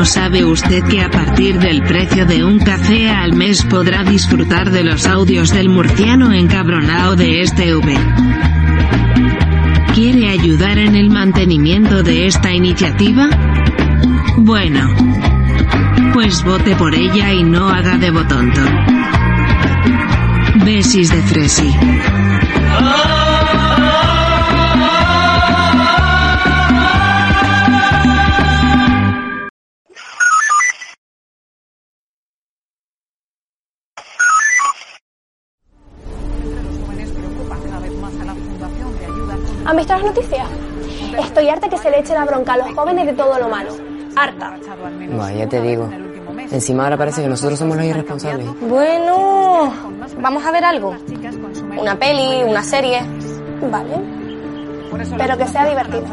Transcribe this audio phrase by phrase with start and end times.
[0.00, 4.70] ¿No sabe usted que a partir del precio de un café al mes podrá disfrutar
[4.70, 7.94] de los audios del murciano encabronado de este V?
[9.94, 13.28] ¿Quiere ayudar en el mantenimiento de esta iniciativa?
[14.38, 14.90] Bueno,
[16.14, 18.62] pues vote por ella y no haga de botonto.
[20.64, 21.76] Besis de Fresi.
[39.70, 40.48] ¿Han visto las noticias?
[41.16, 43.70] Estoy harta que se le eche la bronca a los jóvenes de todo lo malo.
[44.16, 44.56] Harta.
[45.36, 45.88] Ya te digo.
[46.50, 48.48] Encima ahora parece que nosotros somos los irresponsables.
[48.62, 49.72] Bueno,
[50.18, 50.96] vamos a ver algo.
[51.80, 53.00] Una peli, una serie.
[53.70, 53.94] Vale.
[55.16, 56.08] Pero que sea divertida.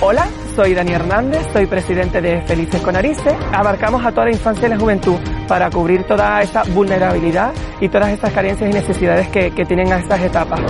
[0.00, 3.36] Hola, soy Dani Hernández, soy presidente de Felices con Arice.
[3.52, 8.10] Abarcamos a toda la infancia y la juventud para cubrir toda esa vulnerabilidad y todas
[8.10, 10.60] esas carencias y necesidades que, que tienen a estas etapas.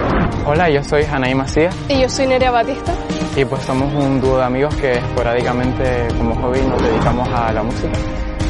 [0.47, 2.93] Hola, yo soy Anaí Macías Y yo soy Nerea Batista.
[3.37, 7.63] y pues somos un dúo de amigos que esporádicamente como hobby nos dedicamos a la
[7.63, 7.93] música.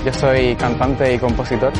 [0.04, 1.72] Yo soy cantante y compositor.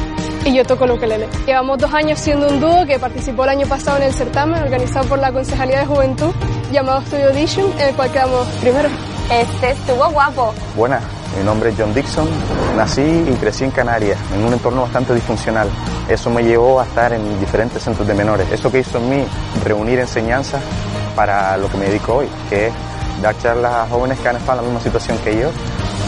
[0.47, 1.27] Y yo toco el ukelele.
[1.47, 5.07] Llevamos dos años siendo un dúo que participó el año pasado en el certamen organizado
[5.09, 6.31] por la Concejalía de Juventud
[6.73, 8.89] llamado Studio Audition, en el cual quedamos primero.
[9.31, 10.55] Este estuvo guapo.
[10.77, 11.03] Buenas,
[11.37, 12.29] mi nombre es John Dixon.
[12.77, 15.69] Nací y crecí en Canarias, en un entorno bastante disfuncional.
[16.09, 18.51] Eso me llevó a estar en diferentes centros de menores.
[18.51, 19.25] Eso que hizo en mí
[19.65, 20.63] reunir enseñanzas
[21.15, 22.73] para lo que me dedico hoy, que es
[23.23, 25.51] dar charlas a jóvenes que han estado en la misma situación que yo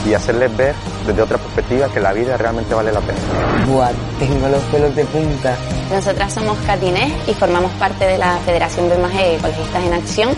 [0.07, 0.75] y hacerles ver
[1.07, 3.19] desde otra perspectiva que la vida realmente vale la pena.
[3.67, 5.57] Buah, tengo los pelos de punta.
[5.91, 10.31] Nosotras somos Catinés y formamos parte de la Federación BMG Ecologistas en Acción,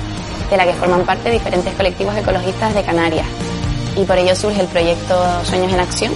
[0.51, 3.27] de la que forman parte diferentes colectivos ecologistas de Canarias.
[3.99, 6.13] Y por ello surge el proyecto Sueños en Acción,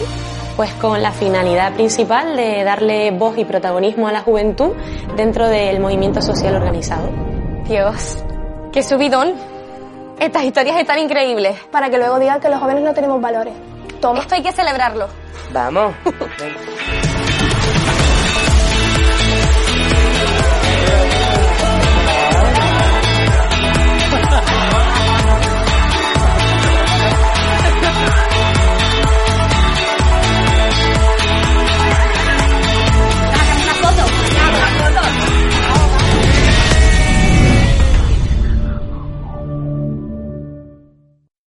[0.57, 4.71] pues con la finalidad principal de darle voz y protagonismo a la juventud
[5.17, 7.11] dentro del movimiento social organizado.
[7.65, 8.23] Dios,
[8.73, 9.35] qué subidón.
[10.21, 11.59] Estas historias están increíbles.
[11.73, 13.55] Para que luego digan que los jóvenes no tenemos valores.
[14.01, 14.21] Toma.
[14.21, 15.09] Esto hay que celebrarlo.
[15.53, 15.93] Vamos.